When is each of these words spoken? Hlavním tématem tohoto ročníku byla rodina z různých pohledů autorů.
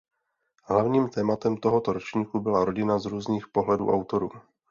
Hlavním 0.65 1.09
tématem 1.09 1.57
tohoto 1.57 1.93
ročníku 1.93 2.39
byla 2.39 2.65
rodina 2.65 2.99
z 2.99 3.05
různých 3.05 3.47
pohledů 3.47 3.89
autorů. 3.89 4.31